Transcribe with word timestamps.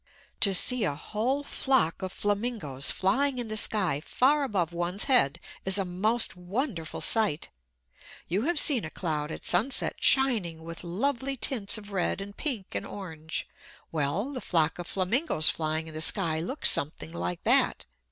To 0.39 0.55
see 0.55 0.83
a 0.83 0.95
whole 0.95 1.43
flock 1.43 2.01
of 2.01 2.11
flamingos 2.11 2.89
flying 2.89 3.37
in 3.37 3.49
the 3.49 3.55
sky 3.55 3.99
far 3.99 4.43
above 4.43 4.73
one's 4.73 5.03
head 5.03 5.39
is 5.63 5.77
a 5.77 5.85
most 5.85 6.35
wonderful 6.35 7.01
sight. 7.01 7.51
You 8.27 8.41
have 8.41 8.59
seen 8.59 8.83
a 8.83 8.89
cloud 8.89 9.29
at 9.29 9.45
sunset 9.45 9.97
shining 9.99 10.63
with 10.63 10.83
lovely 10.83 11.37
tints 11.37 11.77
of 11.77 11.91
red 11.91 12.19
and 12.19 12.35
pink 12.35 12.73
and 12.73 12.83
orange: 12.87 13.47
well, 13.91 14.31
the 14.33 14.41
flock 14.41 14.79
of 14.79 14.87
flamingos 14.87 15.49
flying 15.49 15.85
in 15.89 15.93
the 15.93 16.01
sky 16.01 16.39
looks 16.39 16.71
something 16.71 17.13
like 17.13 17.43
that. 17.43 17.85